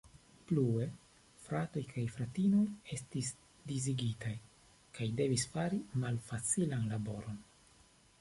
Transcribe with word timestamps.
Plue, 0.51 0.85
fratoj 1.41 1.83
kaj 1.89 2.05
fratinoj 2.15 2.61
estis 2.97 3.29
disigitaj 3.73 4.33
kaj 4.97 5.09
devis 5.21 5.45
fari 5.53 5.81
malfacilan 6.05 6.89
laboron. 6.95 7.39